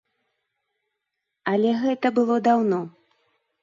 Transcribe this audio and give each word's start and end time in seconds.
Але 1.53 1.77
гэта 1.85 2.07
было 2.19 2.43
даўно. 2.53 2.85